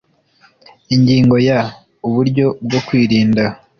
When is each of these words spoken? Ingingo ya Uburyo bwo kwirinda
Ingingo 0.95 1.35
ya 1.47 1.59
Uburyo 2.07 2.45
bwo 2.65 2.79
kwirinda 2.87 3.43